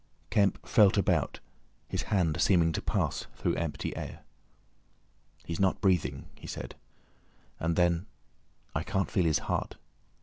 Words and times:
Kemp 0.31 0.65
felt 0.67 0.97
about, 0.97 1.41
his 1.87 2.01
hand 2.09 2.41
seeming 2.41 2.71
to 2.71 2.81
pass 2.81 3.27
through 3.35 3.53
empty 3.53 3.95
air. 3.95 4.21
"He's 5.45 5.59
not 5.59 5.79
breathing," 5.79 6.25
he 6.33 6.47
said, 6.47 6.73
and 7.59 7.75
then, 7.75 8.07
"I 8.73 8.81
can't 8.81 9.11
feel 9.11 9.25
his 9.25 9.37
heart. 9.45 9.75